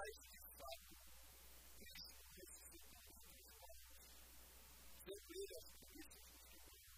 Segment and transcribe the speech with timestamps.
[0.00, 0.80] life you got
[1.84, 2.04] is
[2.36, 2.54] this
[5.04, 6.96] That made us committed to the world.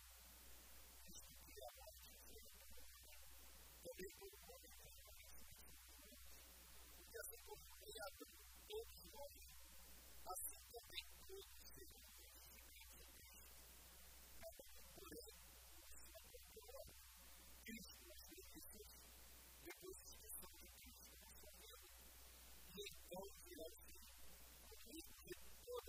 [1.02, 1.94] This is the idea of
[3.82, 5.18] the people who are in the world.
[7.02, 8.31] Because they go, they have the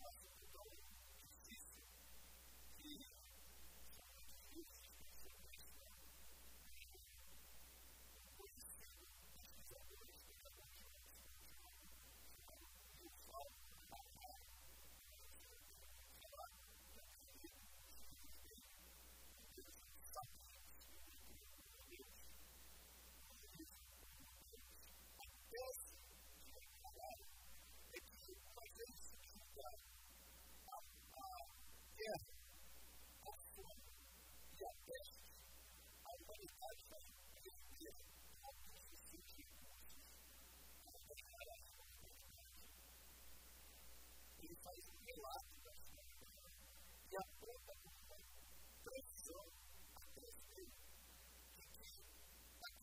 [0.00, 0.43] ます。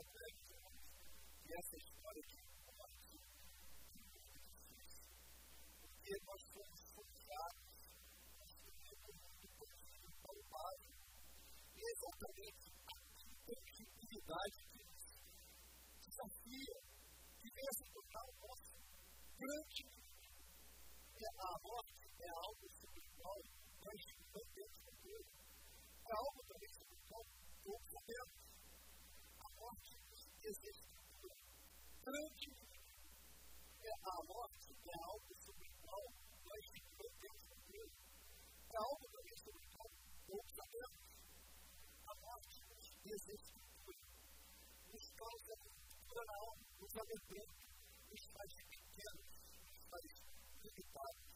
[0.00, 0.80] humanos
[1.44, 2.36] e essa história de
[4.70, 5.12] difícil
[5.80, 7.70] porque nós somos forjados
[9.60, 10.94] conhecido palpável
[11.70, 12.96] e exatamente a
[13.28, 14.82] intangibilidade que
[16.00, 16.76] desafia
[17.40, 18.76] que venha se tornar o nosso
[19.36, 20.00] grande
[21.20, 22.64] a morte é algo
[23.20, 23.40] qual
[23.84, 24.00] nós
[24.32, 25.28] não temos controle.
[26.00, 26.72] É algo também
[27.08, 27.24] qual
[27.64, 28.49] todos sabemos.
[30.42, 30.76] esses
[32.04, 32.70] grandes
[33.90, 36.04] a morte é algo espiritual,
[36.44, 37.92] mas que não tem sentido.
[40.28, 41.00] Não sabemos.
[42.06, 44.04] A morte nos desescritura,
[45.16, 46.46] causa cultural,
[46.78, 47.46] nos alegria,
[48.08, 49.86] nos faz pequenos, nos
[50.92, 51.29] faz.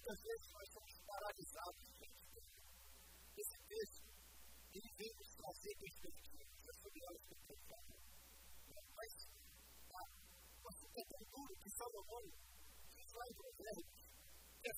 [0.00, 1.84] Muitas vezes nós somos paralisados
[3.36, 4.08] Esse texto,
[4.72, 8.00] ele vem nos trazer perspectivas sobre elas que eu.
[8.96, 9.12] Mas,
[9.92, 10.02] tá,
[10.64, 12.24] o assunto é tão que Salomão
[12.88, 14.08] diz lá em Provérbios
[14.62, 14.74] que a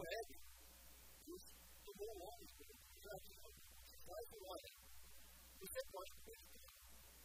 [0.00, 0.36] ele,
[1.26, 1.44] Deus
[1.84, 3.52] tomou o homem como criador,
[3.84, 4.74] se faz um homem.
[5.60, 6.68] Você pode perder,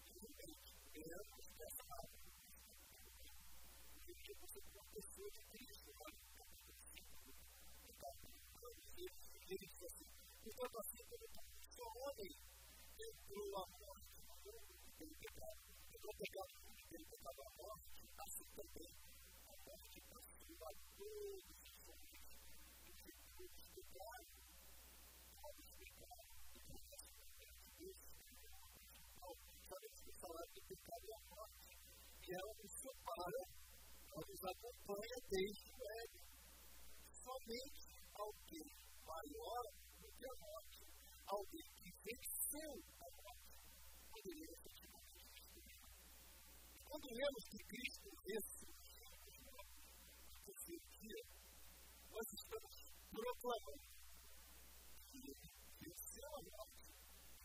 [0.06, 2.26] infelizmente, perante os pecados,
[3.96, 7.32] o que você aconteceu de Cristo, olha, capítulo 5,
[7.86, 8.44] no capítulo
[8.96, 10.10] 2, ele diz assim,
[10.44, 11.26] portanto, assim como
[11.76, 12.34] só homem
[12.96, 15.60] entrou a morte no mundo pelo pecado,
[15.92, 18.92] entrou o pecado no mundo pelo pecado a morte, assim também
[19.46, 21.45] a morte passou a todo
[30.66, 31.72] pecado e a morte,
[32.22, 33.42] e ela nos separa,
[34.12, 36.26] ela nos acompanha desde o Éden.
[37.16, 38.70] Somente alguém
[39.06, 39.64] maior
[40.02, 40.82] do que a morte,
[41.26, 43.54] alguém que venceu a morte,
[44.10, 45.82] poderia efetivamente destruir.
[46.86, 48.74] Quando lemos que Cristo venceu
[50.26, 51.22] no terceiro dia,
[52.10, 52.85] nós estamos
[53.16, 53.72] no lo puedo.
[55.16, 55.32] Y
[55.80, 56.68] deseo a Dios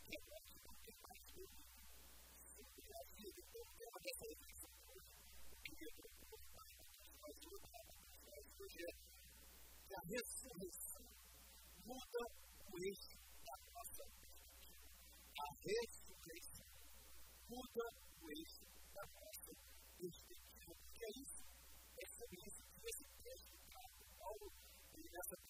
[0.03, 1.19] que no se toque más.
[2.43, 4.13] Si hubiera lo que que que
[13.51, 14.05] a a.
[15.41, 15.47] A
[25.39, 25.50] que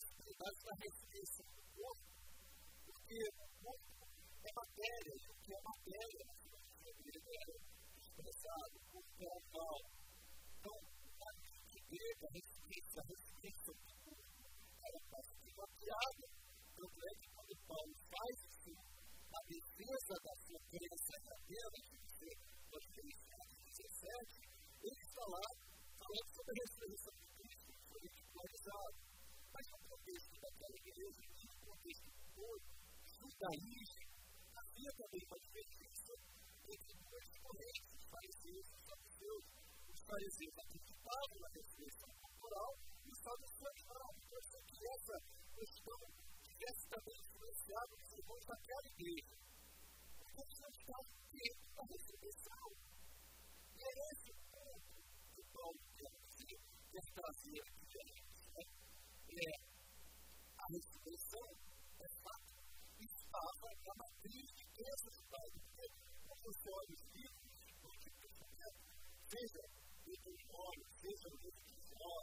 [0.31, 2.07] possibilidade da ressurreição do corpo,
[2.87, 4.01] porque o corpo
[4.41, 7.55] é matéria, o que é matéria, na filosofia grega
[7.99, 9.81] expressado, o corpo é o mal.
[10.55, 10.77] Então,
[11.19, 14.43] na mente grega, a ressurreição, a ressurreição do corpo
[14.81, 16.25] era quase que piada.
[16.71, 22.27] Tanto é que quando Paulo faz isso, a defesa da sua crença verdadeira, você
[22.71, 25.45] pode ver em Atos 17, ele está lá
[25.99, 29.10] falando sobre a ressurreição de Cristo, foi ridicularizado.
[29.53, 32.65] Mas no contexto daquela igreja, no contexto do povo,
[33.05, 34.07] judaísmo,
[34.55, 36.13] havia também uma diferença
[36.71, 39.45] entre duas correntes, os fariseus e os saduceus.
[39.91, 42.71] Os fariseus acreditavam na ressurreição corporal
[43.05, 44.11] e os saduceus não.
[44.21, 45.17] Então, que essa
[45.55, 45.99] questão
[46.41, 49.37] tivesse também influenciado os irmãos daquela igreja.
[50.19, 52.67] Porque eles não estavam dentro da ressurreição.
[53.75, 54.40] E é esse
[60.71, 61.47] a ressurreição
[61.99, 62.47] é fato.
[62.95, 65.49] Estava na matriz de crença Pai.
[65.51, 65.87] Porque,
[66.23, 68.79] quando você olha os livros do Antigo Testamento,
[69.27, 69.61] seja
[69.99, 72.15] Deuteronômio, seja o livro de Jó,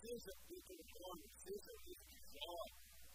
[0.00, 2.56] seja Deuteronômio, seja o livro de Jó,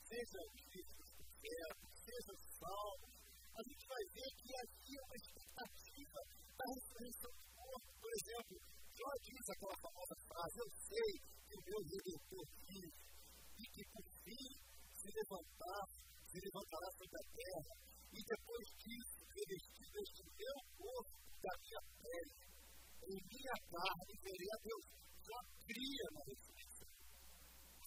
[0.06, 3.16] seja os livros dos profetas, seja os salmos,
[3.58, 6.20] a gente vai ver que havia uma expectativa
[6.54, 7.90] da ressurreição do corpo.
[7.98, 8.56] Por exemplo,
[8.94, 11.10] Jó diz aquela famosa frase: Eu sei
[11.50, 13.08] que o meu redentor vive
[13.58, 14.67] e que por fim
[15.08, 15.88] se levantar,
[16.28, 17.74] se levantará sobre a terra,
[18.12, 22.36] e depois disso, revestido este meu corpo da minha pele,
[23.08, 24.86] em minha carne, verei a Deus.
[25.24, 26.92] Jó cria na ressurreição.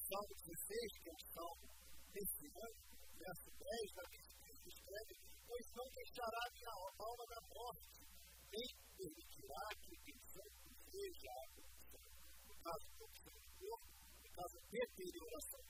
[0.00, 1.68] Salmo 16, que é o Salmo
[2.08, 2.80] desse ano,
[3.20, 5.12] verso 10, da Espírito escreve:
[5.44, 6.72] Pois não deixará minha
[7.04, 8.00] alma na morte,
[8.48, 12.04] nem permitirá que o santo veja a corrupção.
[12.48, 13.88] No caso de corrupção do corpo,
[14.24, 15.69] no caso de deterioração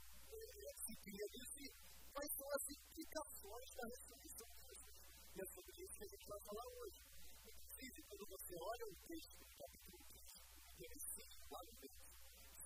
[0.31, 1.67] se cria isso e
[2.11, 5.01] quais são as implicações da ressurreição de Jesus.
[5.31, 6.99] E é sobre isso que a gente vai falar hoje.
[7.41, 12.03] Inclusive, quando você olha o texto do capítulo 15, interessante, lá no verso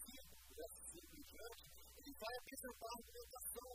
[0.05, 1.63] 5, verso 5 em diante,
[1.95, 3.71] ele vai apresentar a argumentação,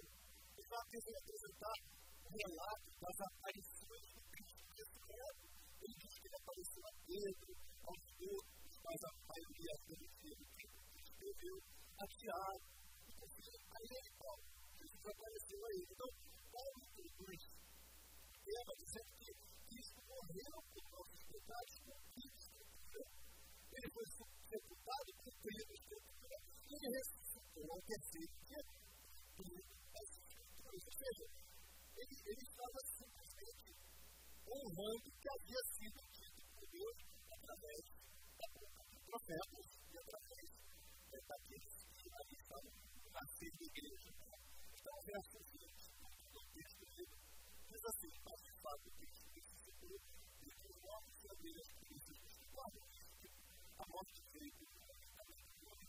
[0.55, 1.77] ele vai apresentar
[2.21, 5.45] o relato das aparições do Cristo ressurreto.
[5.81, 7.51] Ele diz que ele apareceu a Pedro,
[7.91, 10.31] aos outros, mas a maioria deles que
[11.01, 11.57] escreveu
[11.99, 12.70] a Tiago.
[13.41, 14.43] Aí ele fala,
[14.77, 15.89] Jesus apareceu a ele.
[15.91, 16.11] Então,
[16.53, 17.43] Paulo introduz
[18.21, 19.31] o tema dizendo que
[19.65, 23.07] Cristo morreu por nossos pecados, a escritura.
[23.71, 24.07] Ele foi
[24.45, 26.37] sepultado, escritura.
[26.61, 28.63] E ele ressuscitou ao terceiro dia,
[29.41, 30.83] as escrituras.
[30.85, 31.25] Ou seja,
[31.97, 33.69] ele, ele estava simplesmente
[34.51, 36.97] honrando o que havia sido dito por Deus
[37.31, 38.01] através
[39.11, 40.61] profetas e através
[41.27, 42.39] daqueles que ali
[43.11, 44.11] estão nascendo de igreja.
[44.71, 45.91] Então, o verso 20
[46.31, 47.17] do texto dele
[47.67, 49.97] diz assim: Mas de fato, Cristo ressuscitou
[50.41, 52.91] e que os homens se abriram as dos quadros.
[53.81, 55.09] A morte veio do homem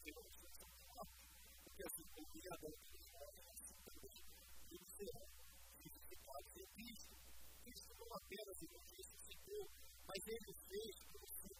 [0.01, 1.21] pela ressurreição dos mortos,
[1.63, 4.17] porque assim como o Criador dos homens, assim também.
[4.71, 5.27] Eles serão
[5.77, 7.13] vivificados em Cristo.
[7.61, 9.63] Cristo não apenas ele ressuscitou,
[10.07, 11.51] mas ele fez pelo seu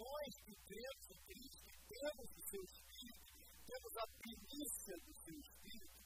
[0.00, 2.89] nós que cremos em Cristo, temos o seu Espírito,
[3.70, 6.02] temos a primícia do seu Espírito,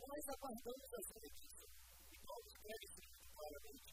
[0.00, 1.68] nós aguardamos a sua notícia.
[2.08, 3.92] E Paulo escreve isso muito claramente,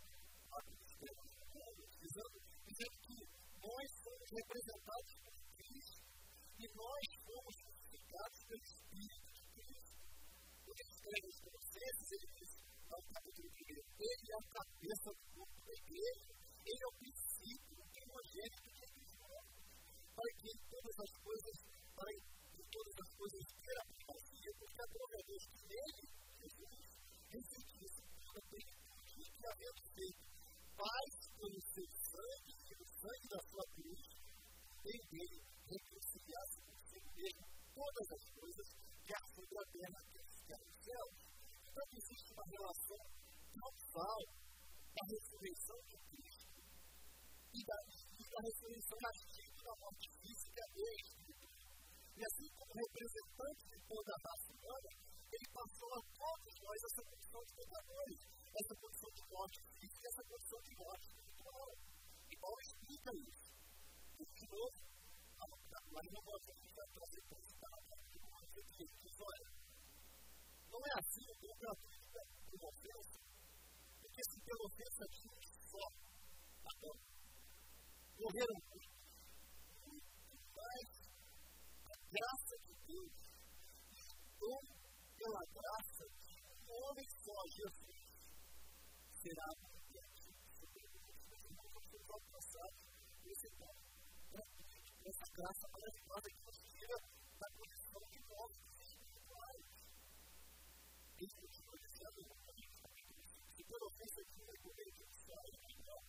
[1.99, 3.17] dizendo, dizendo que
[3.59, 6.07] nós somos representados por Cristo
[6.53, 9.99] e nós fomos justificados pelo Espírito de Cristo.
[10.63, 12.51] Ele escreve para vocês, ele diz,
[12.87, 16.31] no capítulo 1, ele é a cabeça do corpo da igreja,
[16.63, 18.63] ele é o princípio, o primogênito
[20.13, 21.55] para que todas as coisas,
[21.95, 22.11] para
[22.73, 26.03] todas as coisas ter a primazia, porque a a Deus que nele,
[26.41, 26.93] Jesus,
[28.17, 30.23] toda a plenitude que havendo feito
[30.73, 34.01] paz pelo seu sangue e pelo sangue da sua cruz,
[34.89, 35.39] em dele
[35.69, 37.45] reconciliasse consigo mesmo
[37.77, 38.67] todas as coisas,
[39.05, 41.05] quer sobre a terra, quer no céu.
[41.61, 43.01] Então existe uma relação
[43.53, 44.21] causal
[44.93, 46.57] da ressurreição de Cristo
[47.53, 47.77] e da,
[48.17, 51.22] e da ressurreição da morte física e espiritual.
[52.13, 54.89] E assim como representante de toda a raça humana,
[55.33, 58.19] ele passou a todos nós essa condição de pecadores,
[58.53, 61.71] essa condição de morte física, essa condição de morte espiritual.
[62.29, 63.47] E Paulo explica isso.
[64.13, 64.77] E, de novo,
[65.93, 69.49] mas não vou vai trazer para citar aqui uma coisa que diz: olha,
[70.69, 73.19] não é assim o dom gratuito de uma ofensa,
[74.01, 75.37] porque se pela ofensa de um
[75.69, 75.85] só,
[76.65, 76.97] Adão,
[78.17, 78.92] morreram muitos
[82.13, 83.13] graça de Deus,
[84.41, 84.59] ou
[85.17, 86.03] pela graça
[86.63, 88.01] um homem só, Jesus,
[89.21, 89.83] será tempo.
[95.03, 96.97] Essa graça maravilhosa que nos tira
[97.39, 98.51] da condição de nós
[98.81, 99.65] espirituais.
[101.17, 102.19] Ele continua dizendo
[103.53, 105.99] se pela ofensa de um poder de Israel,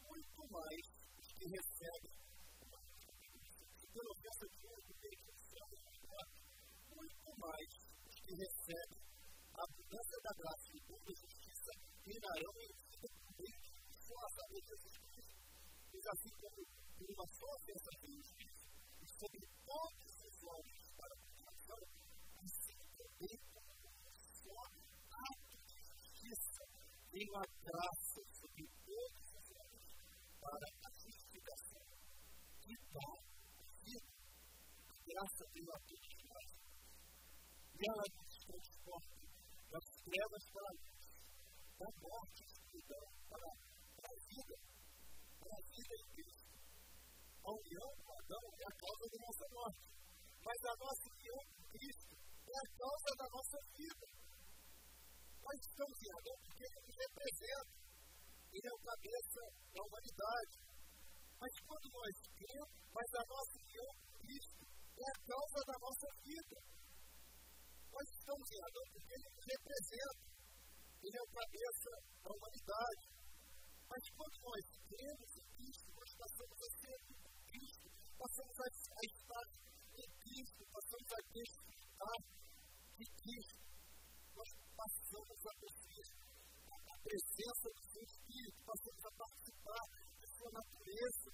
[0.00, 0.84] muito mais
[1.20, 2.12] os que recebem
[3.78, 4.89] se pela ofensa de um
[8.30, 8.94] que recebe
[9.58, 11.70] a mudança da graça em toda justiça
[12.06, 13.10] virarão em vida
[14.06, 15.34] com a sabedoria de Deus.
[15.90, 16.62] Pois assim como
[16.94, 18.66] por uma só ofensa de justiça
[19.02, 21.82] e sobre todos os homens para a população,
[22.38, 24.60] assim também como um só
[25.10, 26.62] ato de justiça
[27.10, 29.90] veio a graça sobre todos os homens
[30.38, 31.82] para a justificação.
[32.62, 33.14] Que tal
[33.58, 34.14] a vida.
[34.86, 36.09] A graça veio a todos.
[37.80, 39.16] Ela nos transporta
[39.72, 41.00] das trevas para a luz,
[41.80, 43.48] da morte escuridão para,
[43.96, 44.56] para a vida,
[45.40, 46.50] para a vida em Cristo.
[47.40, 49.86] A união com Adão é a causa da nossa morte,
[50.44, 54.06] mas a nossa união com Cristo é a causa da nossa vida.
[55.40, 57.74] Nós estamos em Adão porque ele nos representa,
[58.52, 60.54] ele é o cabeça da humanidade.
[61.40, 66.08] Mas quando nós cremos, mas a nossa união com Cristo é a causa da nossa
[66.20, 66.79] vida.
[67.90, 70.30] Nós estamos em Adão porque ele representa.
[71.00, 71.90] Ele é o cabeça
[72.22, 73.04] da humanidade.
[73.90, 76.98] Mas quando nós cremos em Cristo, nós passamos a ser
[77.50, 79.46] Cristo, passamos a, a estar
[79.98, 82.18] em Cristo, passamos a desfrutar
[82.94, 83.60] de Cristo.
[84.30, 86.08] Nós passamos a possuir
[86.70, 91.30] a presença do seu Espírito, passamos a participar da sua natureza,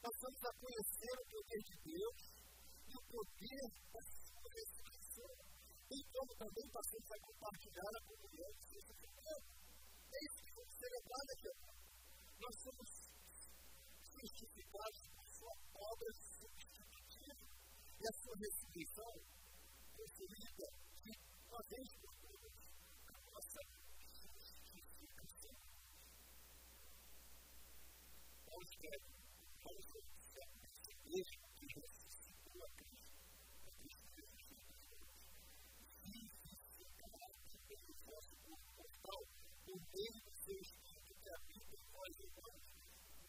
[0.00, 2.20] passamos a conhecer o poder de Deus
[2.88, 5.53] e o poder da sua ressurreição.
[5.94, 9.44] nem todo também paciente vai compartilhar a comunhão de Cristo com Deus.
[10.10, 11.50] É isso que vamos celebrar aqui.
[12.42, 12.90] Nós somos
[14.18, 17.46] justificados por sua obra substitutiva
[17.94, 19.12] e a sua ressurreição
[19.94, 20.66] construída
[20.98, 21.12] de
[21.46, 22.54] uma vez por todas
[23.06, 23.60] a nossa
[24.02, 25.56] justificação.
[28.44, 29.06] Paulo escreve,
[29.62, 30.13] Paulo escreve,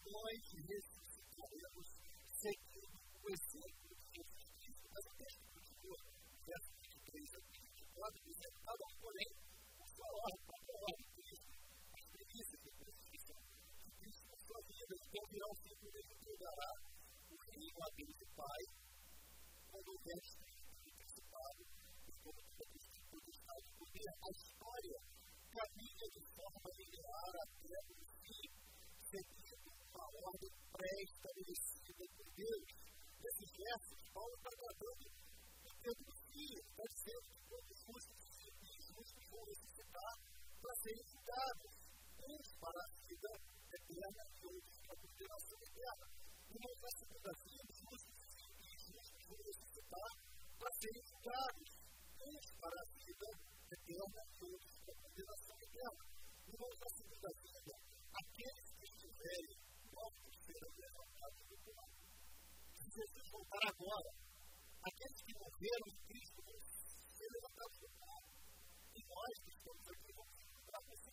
[0.06, 0.95] joy to his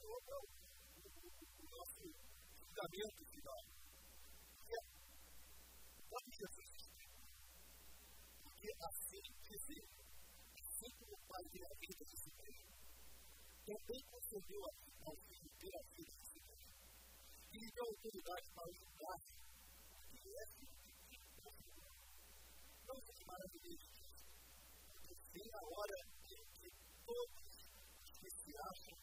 [0.02, 2.02] com o nosso
[2.58, 3.62] julgamento final.
[4.58, 4.78] Porque
[6.10, 6.72] pode Jesus
[8.42, 9.84] Porque assim dizer,
[10.58, 12.30] assim como o Pai tem a vida de si
[13.62, 16.40] também concedeu a mim ao Filho ter a vida de si.
[17.52, 20.82] E lhe deu autoridade para julgar o que é filho
[22.92, 24.26] não seja maravilhoso disso.
[24.84, 26.68] Porque vem a hora em que
[27.06, 27.54] todos
[28.02, 29.01] os que se acham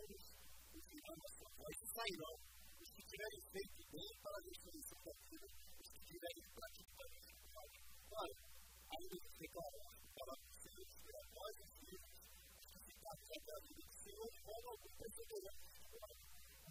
[0.00, 0.24] Eles
[0.72, 2.36] ensinando a sua voz sairão.
[2.80, 5.46] Os que tiverem feito bem para a ressurreição da vida,
[5.80, 7.78] os que tiverem praticado a verdade.
[8.08, 8.34] Claro,
[8.90, 9.84] ainda que ficaram
[10.16, 12.16] para o Senhor esperar nós os livros,
[12.56, 15.56] os que ficaram até a vida do Senhor, de modo algum, perceberão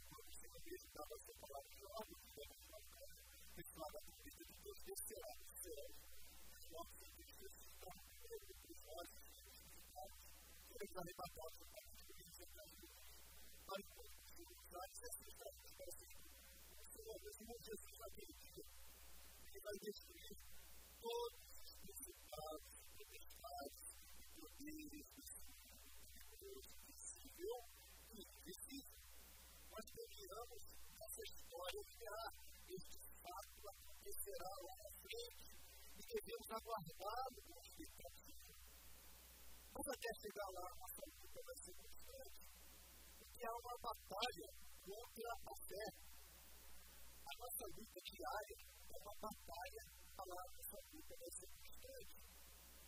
[0.09, 3.17] o Senhor mesmo dava a sua palavra de ordem, de modo que não pode
[3.55, 5.87] declarar a vida de Deus, descerá do céu.
[6.49, 10.19] Os novos filhos ressuscitaram primeiro, depois nós, os filhos ressuscitados,
[10.69, 12.88] seremos arrebatados para a vida de Deus.
[14.79, 16.07] Essas estratégias para ser
[16.71, 18.63] o Senhor, meu irmão Jesus, naquele dia,
[19.43, 20.35] ele vai destruir
[20.99, 23.87] todos os principados, potestades,
[24.39, 25.09] poderes,
[26.39, 27.57] Deus visível
[28.07, 29.03] e invisível.
[29.67, 30.63] Nós terminamos
[30.95, 32.31] essa história linear.
[32.69, 35.47] Este fato acontecerá lá na frente
[35.91, 38.51] e devemos aguardá-lo com expectativa.
[39.75, 42.43] Mas até chegar lá, nossa luta vai ser constante,
[43.19, 45.85] porque há uma batalha contra a fé.
[47.21, 48.57] A nossa luta diária
[48.89, 49.83] é uma batalha,
[50.17, 52.15] a nossa luta vai ser constante,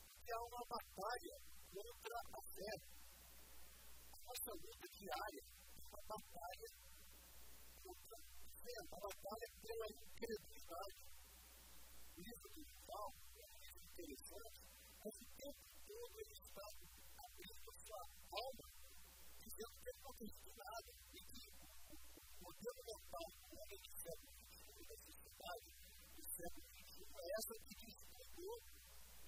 [0.09, 1.35] porque há uma batalha
[1.69, 2.73] contra a fé.
[4.09, 6.69] A nossa luta diária é uma batalha
[7.85, 11.11] contra a fé, uma batalha pela incredulidade
[12.21, 14.61] livro do Paulo é livro interessante,
[15.01, 16.67] mas o tempo todo ele está
[17.17, 18.67] abrindo a sua alma,
[19.41, 20.91] dizendo que ele não tem nada
[22.61, 25.69] não mental, não é do século XXI, da sociedade
[26.15, 27.81] do século XXI, é essa que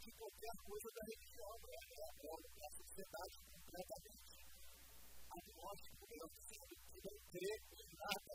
[0.03, 4.35] de qualquer coisa da religião, é a sociedade completamente
[5.31, 8.33] agnóstica, no sentido que não crê em nada.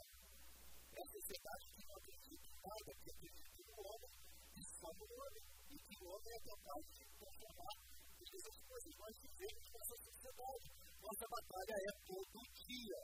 [0.88, 4.12] É a sociedade que não acredita em nada, que acredita no homem,
[4.48, 7.76] que o homem, e que o homem é capaz de transformar
[8.18, 10.66] todas as coisas nós vivemos nessa sociedade.
[10.98, 13.00] Nossa batalha é todo dia.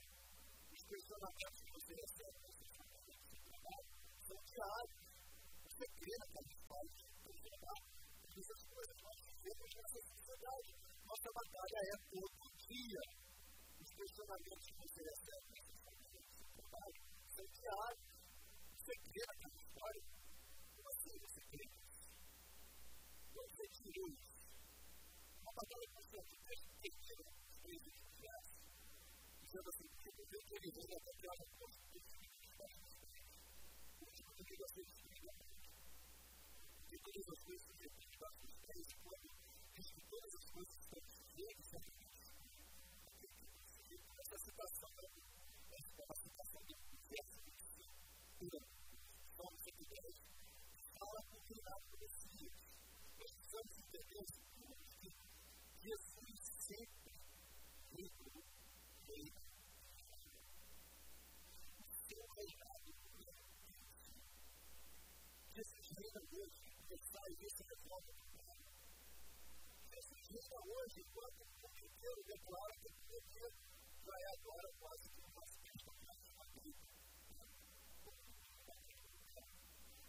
[0.88, 2.24] Krishna माता की मुझे ऐसे
[4.28, 4.68] सोचा
[5.68, 6.84] उससे प्रेम का विस्तार
[7.26, 7.74] कृष्ण का
[8.34, 8.94] Jesus Christ
[9.44, 10.70] fez essa sociedade.
[11.06, 13.02] Nós estamos cada época outro dia.
[13.78, 15.74] Os questionamentos que você recebe nessa
[16.42, 16.98] sociedade
[17.30, 18.08] são diários.
[18.74, 20.04] Você crê naquela história?
[20.74, 21.66] Como assim você crê?
[23.34, 24.22] Não crê que Deus.
[25.44, 27.22] Uma palavra que você não tem que ter,
[27.62, 28.42] tem que ter,
[29.46, 30.16] dizendo assim, Thank
[39.03, 39.03] you.
[70.64, 73.50] Hoje, enquanto o mundo inteiro declara que o poder
[74.04, 76.84] vai agora quase que uma festa mais uma vida.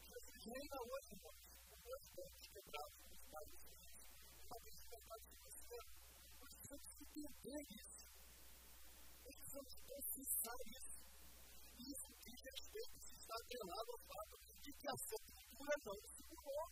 [0.05, 3.99] Jesus reina hoje, irmãos, com dois dentes quebrados nos pais filhos,
[4.45, 5.77] uma vez verdade de você.
[6.39, 8.05] Nós precisamos entender isso.
[9.25, 10.95] Nós precisamos processar isso.
[11.75, 16.67] Isso diz respeito, se está atrelado ao fato de que a sepultura não se segurou.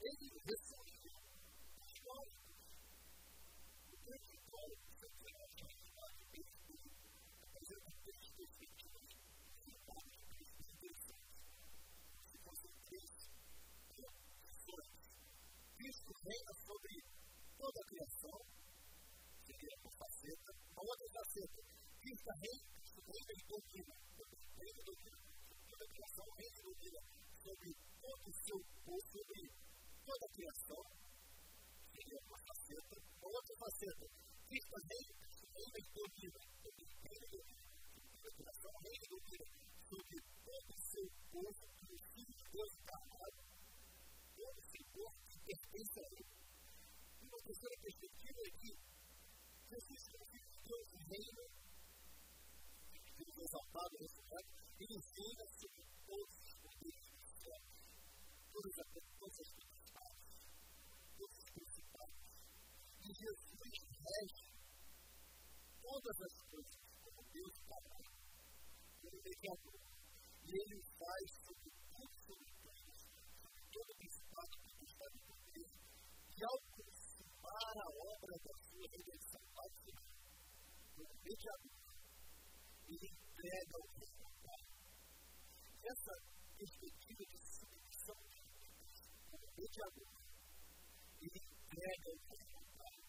[0.00, 1.18] Ele ressurgiu
[1.74, 2.28] dos.
[2.34, 2.43] O
[4.64, 5.83] all the
[47.44, 48.72] terceira perspectiva é que
[49.68, 51.44] Jesus, como Filho de Deus, reina,
[53.20, 54.48] Deus exaltado, ressuscitado,
[54.80, 57.60] ele reina sobre todos os poderes do céu,
[58.48, 60.20] todas as principais,
[61.18, 62.16] todos os principais.
[63.04, 64.48] E Jesus rege
[65.84, 68.04] todas as coisas como Deus Pai,
[69.04, 69.80] como mediador.
[70.44, 71.24] E ele faz
[78.24, 79.92] para que a sua redenção passe
[80.96, 81.54] por veja
[82.88, 84.60] e entrega o que é
[85.84, 86.14] Essa
[86.56, 88.96] perspectiva de submissão de Deus,
[89.28, 89.84] como veja
[91.20, 93.00] e entrega o que é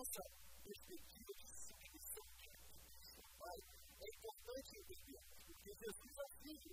[0.00, 0.24] Essa
[0.64, 3.58] perspectiva de submissão de Deus, Pai,
[4.00, 6.72] é importante entender, porque Jesus é filho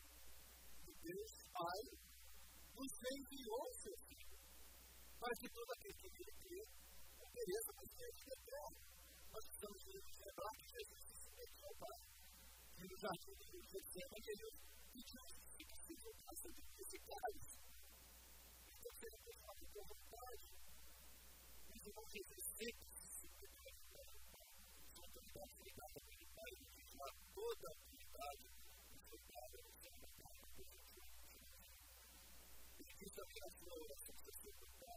[0.80, 1.84] de Deus, Pai,
[2.72, 4.40] nos enviou seu filho,
[5.20, 6.87] para que todo aquele que nele crê
[7.38, 8.70] beleza, mas tem que ter bom.
[9.30, 12.00] Nós precisamos lembrar que Jesus disse que é pai.
[12.78, 14.50] E no jardim do Rio de Janeiro,
[14.98, 17.46] e que os filhos se voltassem de principais.
[18.74, 20.46] Então, se ele pensar que com vontade,
[21.70, 23.78] os irmãos de Jesus sempre se voltaram
[24.90, 28.48] Sua autoridade foi dada pelo Pai, e que tinha toda a autoridade
[28.90, 31.62] do seu Pai, do seu Pai, do seu Pai.
[32.80, 34.97] E que isso é a sua oração, do seu Pai.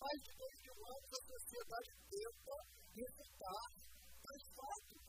[0.00, 2.56] mais de 2 mil anos a sociedade tenta
[2.96, 3.68] evitar
[4.32, 5.04] as fatos.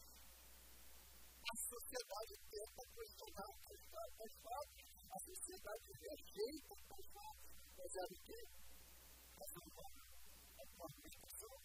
[1.41, 4.83] A sociedade tenta questionar as fatos.
[5.11, 7.51] A sociedade rejeita as fatos.
[7.71, 8.41] Mas é o quê?
[9.31, 10.01] A sociedade
[10.59, 11.55] é uma administração.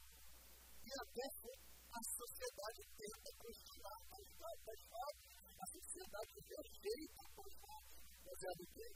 [0.87, 5.31] E até a sociedade tenta questionar as fatos.
[5.51, 7.97] A sociedade rejeita as fatos.
[8.23, 8.89] Mas é o quê?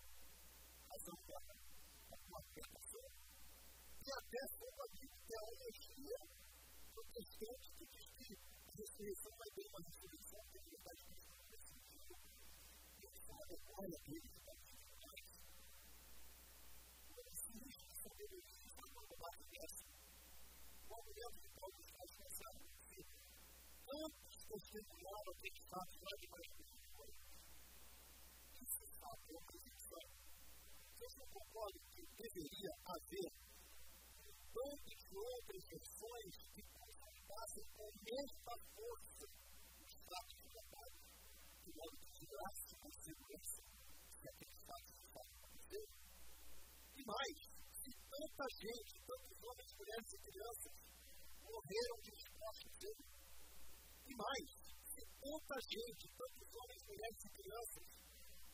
[0.87, 1.67] A sociedade
[2.11, 3.30] é uma administração.
[4.11, 5.71] a festa da Bíblia é uma
[6.91, 11.47] protestante que diz que a ressurreição vai ter uma ressurreição que ele vai ter uma
[11.47, 12.21] ressurreição.
[12.91, 15.31] E ele sabe, olha, ele está dizendo mais.
[17.07, 19.87] Não existe sabedoria de forma de base dessa.
[20.91, 22.99] O mulher de Paulo está pensando que
[23.87, 26.67] tantos testemunharam que de fato lá de mais de
[28.59, 30.07] Isso está a preocupação.
[30.99, 33.50] Eu só concordo que deveria haver
[34.51, 39.25] de outras versões que confrontassem com a mesma força
[39.79, 41.03] os fatos relatados,
[41.63, 43.63] de modo que tirasse com segurança
[44.11, 45.95] se aqueles fatos de fato aconteceram?
[46.99, 47.37] E mais,
[47.79, 50.75] se tanta gente, tantos homens, mulheres e crianças
[51.47, 53.05] morreram de respostas dele,
[54.03, 54.51] e mais,
[54.83, 57.87] se tanta gente, tantos homens, mulheres e crianças,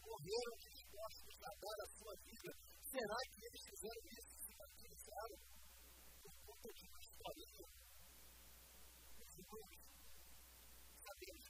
[0.04, 2.50] morreram dispostos a dar a sua vida,
[2.84, 5.55] será que eles fizeram isso se martirizaram
[6.46, 7.66] conta de uma historinha?
[9.36, 9.74] Irmãos,
[11.02, 11.44] sabemos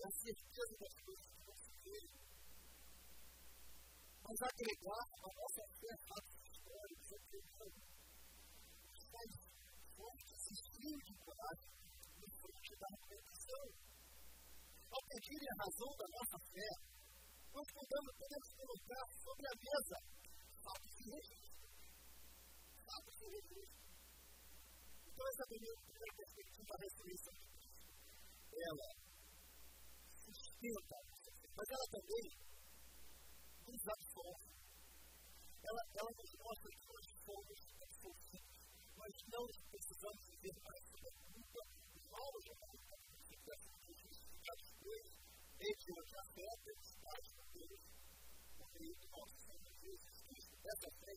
[0.00, 2.10] é a certeza das coisas que não se veem.
[4.22, 7.80] Mas agregar a nossa fé a fatos históricos é tremendo.
[8.90, 9.32] Os mais
[9.98, 11.80] fortes e cheios de coragem
[12.40, 13.66] fonte da argumentação.
[14.90, 16.70] Ao pedirem a razão da nossa fé,
[17.52, 19.96] nós podemos, podemos colocar sobre a mesa
[20.64, 21.68] fatos de registro.
[22.80, 23.89] Fatos de registro.
[25.20, 27.36] Então, essa é a perspectiva da ressurreição.
[28.56, 28.88] Ela
[30.16, 30.96] sustenta,
[31.52, 32.24] mas ela também
[33.68, 34.48] nos absolve.
[35.60, 38.56] Ela, ela nos mostra que nós somos absolvidos.
[38.96, 41.60] Nós não precisamos viver mais sob a culpa
[42.00, 45.14] Paulo já falou que dessas justificadas coisas,
[45.60, 47.82] desde onde afeta os pais de Deus,
[48.56, 50.54] por meio do nosso Senhor Jesus Cristo.
[50.64, 51.12] Dessa fé,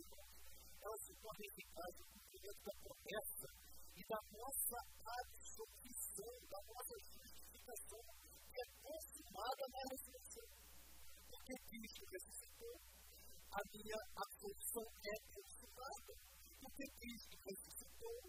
[0.84, 8.02] ela se torna eficaz no cumprimento da promessa e da nossa absolvição, da nossa justificação,
[8.50, 10.50] que é consumada na ressurreição.
[11.30, 12.76] Porque Cristo ressuscitou,
[13.54, 16.14] a minha absolvição é consumada.
[16.62, 18.20] Porque Cristo ressuscitou,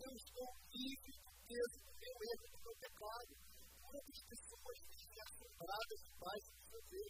[0.00, 3.32] eu estou livre do peso do meu erro, do meu pecado.
[3.80, 7.08] Quantas pessoas vivem assombradas demais de fazer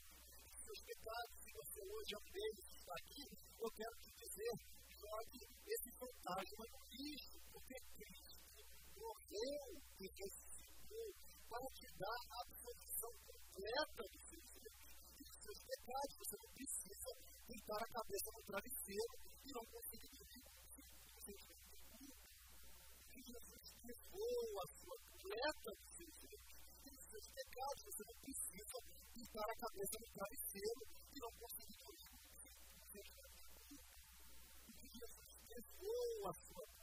[0.63, 1.35] seus pecados?
[1.43, 3.23] Se você hoje é um deles está aqui,
[3.61, 4.55] eu quero te dizer,
[5.01, 8.61] jogue esse fantasma lixo, porque Cristo
[9.01, 9.65] morreu
[10.01, 11.09] e ressuscitou
[11.49, 16.15] para te dar a absolvição completa dos seus erros e dos seus pecados.
[16.21, 17.11] Você não precisa
[17.49, 20.51] deitar a cabeça no travesseiro e não conseguir dormir
[23.91, 25.93] levou a sua completa dos
[27.11, 27.83] seus pecados.
[27.85, 28.77] Você não precisa
[29.15, 31.00] pintar a cabeça no travesseiro
[35.51, 36.75] histórias boas, mano.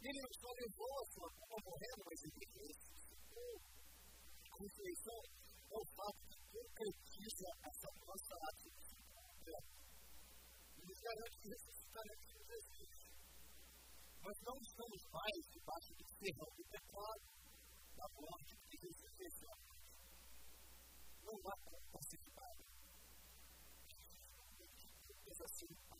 [0.00, 2.90] Tem uma história boa, sua culpa morrendo, mas existe isso.
[4.50, 5.20] A ressurreição
[5.70, 8.90] é o fato que concretiza essa nossa atitude.
[10.74, 12.80] E nos garante que ressuscitaremos com Jesus.
[12.80, 13.06] existe.
[14.20, 17.24] Nós não estamos mais debaixo do serrão do pecado,
[17.94, 19.56] da morte e da ressurreição.
[21.22, 22.56] Não há como pacificar.
[25.20, 25.99] Diz assim,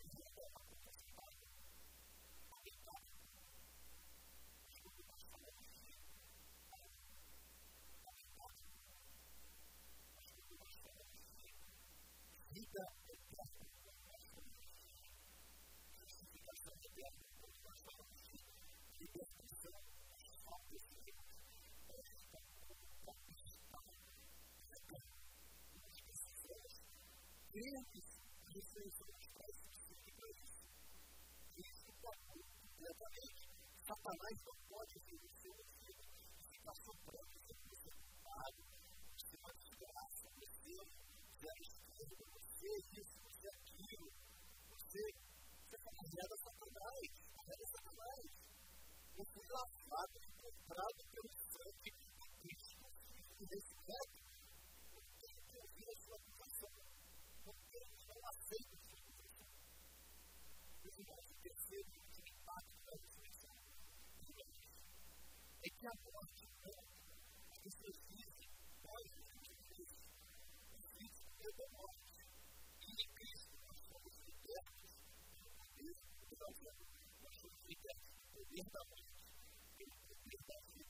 [27.51, 28.07] grandes
[28.47, 30.51] decisões precipitadas.
[31.57, 33.43] Isso está completamente.
[33.85, 36.07] Satanás não pode ser o seu filho.
[36.41, 38.61] Se está soprando, se você é culpado,
[39.19, 40.77] se uma desgraça você,
[41.37, 44.07] se a esquerda você, isso, você, aquilo,
[44.71, 45.03] você,
[45.67, 48.50] você foi considerado a Satanás, a Satanás
[49.17, 52.85] o que lá fora é encontrado pelo sangue de Cristo
[53.39, 54.21] e respeito
[55.19, 56.71] tem que ouvir a sua aplicação,
[57.43, 59.47] porque eles não aceitam a sua aplicação.
[60.83, 63.55] Os irmãos percebem que o impacto da ressurreição
[65.63, 66.40] é que a morte
[78.51, 78.79] vida
[80.75, 80.83] e.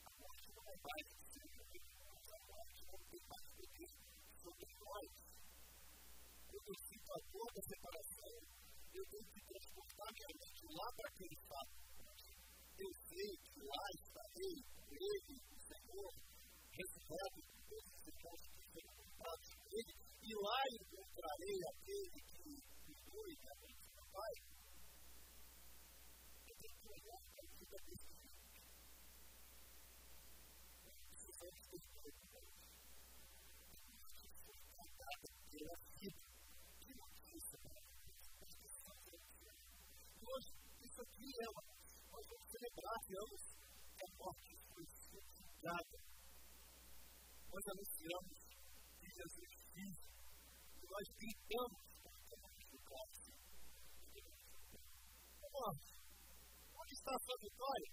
[0.00, 3.90] A morte não é mais do que a morte não tem mais poder
[4.38, 5.10] sobre nós.
[6.50, 8.36] Eu sinto a dor da separação,
[8.94, 11.74] eu tenho que transportar minha mente lá para aquele fato.
[12.78, 14.56] Eu sei que lá estarei
[15.50, 16.12] o Senhor,
[16.70, 22.52] ressurreto com todos os irmãos que foram comprados com e lá encontrarei aquele que
[22.84, 24.49] cuidou e me abençoou meu Pai.
[43.10, 43.42] anunciamos
[43.96, 45.98] que a morte foi crucificada.
[47.50, 48.38] Nós anunciamos
[49.00, 49.50] que Jesus
[50.90, 53.30] nós gritamos contra a morte do Cristo.
[55.50, 55.89] Morte,
[57.00, 57.90] está a sua vitória?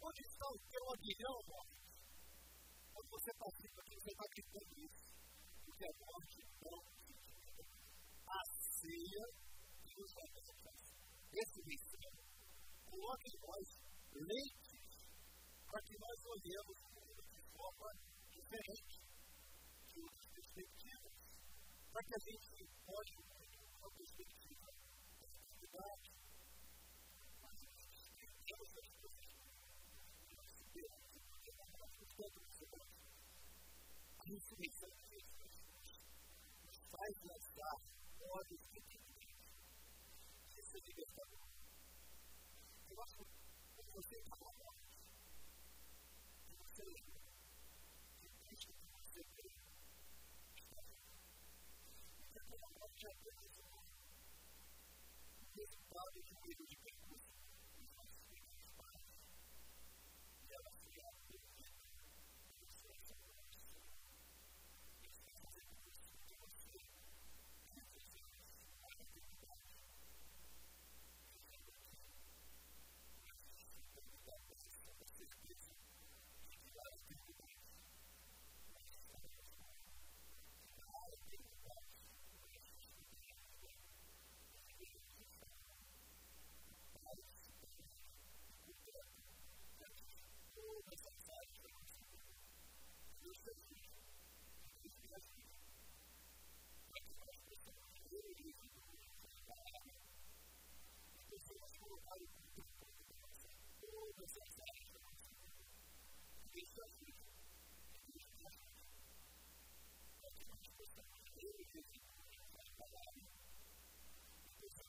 [0.00, 1.76] Onde está o teu aguilhão, morte?
[2.88, 5.04] Quando você participa aqui, você está gritando isso.
[5.60, 6.80] Porque a morte não
[8.26, 9.24] a ceia
[9.84, 10.92] que nos oferece.
[11.36, 12.24] Esse mistério
[12.86, 13.66] coloca em nós
[14.16, 14.84] leitos
[15.68, 17.88] para que nós olhemos o mundo de forma
[18.32, 18.96] diferente
[20.36, 21.16] perspectivas,
[21.92, 24.68] para que a gente pode uma perspectiva
[25.20, 26.15] da comunidade,
[34.34, 34.88] infinita.
[36.90, 37.76] Faz lançar
[38.20, 39.54] olhos pequenininhos.
[40.58, 41.48] Isso é libertador.
[42.90, 44.74] Eu acho que você está na mão.
[46.44, 47.20] Que você lembra.
[48.20, 49.48] Que deixa que você vê.
[50.56, 51.06] Está na mão.
[52.18, 53.76] Você tem a morte apenas um.
[55.42, 56.95] O resultado de um erro de pecado.